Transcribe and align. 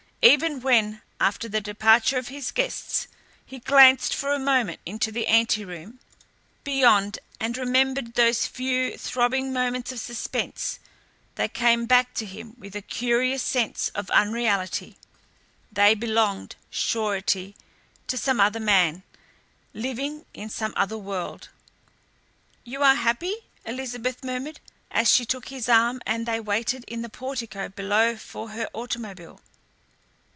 Even 0.23 0.59
when, 0.61 1.01
after 1.19 1.49
the 1.49 1.59
departure 1.61 2.19
of 2.19 2.27
his 2.27 2.51
guests, 2.51 3.07
he 3.43 3.57
glanced 3.57 4.13
for 4.13 4.31
a 4.31 4.37
moment 4.37 4.79
into 4.85 5.11
the 5.11 5.25
anteroom 5.25 5.99
beyond 6.63 7.17
and 7.39 7.57
remembered 7.57 8.13
those 8.13 8.45
few 8.45 8.95
throbbing 8.99 9.51
moments 9.51 9.91
of 9.91 9.99
suspense, 9.99 10.77
they 11.37 11.47
came 11.47 11.87
back 11.87 12.13
to 12.13 12.27
him 12.27 12.53
with 12.59 12.75
a 12.75 12.83
curious 12.83 13.41
sense 13.41 13.89
of 13.95 14.11
unreality 14.11 14.95
they 15.71 15.95
belonged, 15.95 16.55
surety, 16.69 17.55
to 18.05 18.15
some 18.15 18.39
other 18.39 18.59
man, 18.59 19.01
living 19.73 20.27
in 20.35 20.51
some 20.51 20.71
other 20.77 20.99
world! 20.99 21.49
"You 22.63 22.83
are 22.83 22.93
happy?" 22.93 23.37
Elizabeth 23.65 24.23
murmured, 24.23 24.59
as 24.91 25.11
she 25.11 25.25
took 25.25 25.47
his 25.47 25.67
arm 25.67 25.99
and 26.05 26.27
they 26.27 26.39
waited 26.39 26.85
in 26.87 27.01
the 27.01 27.09
portico 27.09 27.69
below 27.69 28.15
for 28.15 28.49
her 28.49 28.69
automobile. 28.73 29.41